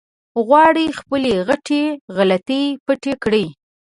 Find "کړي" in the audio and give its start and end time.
3.23-3.45